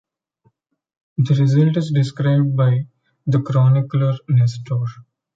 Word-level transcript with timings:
The 1.19 1.35
result 1.35 1.77
is 1.77 1.91
described 1.91 2.57
by 2.57 2.87
the 3.27 3.39
chronicler 3.43 4.17
Nestor. 4.29 4.81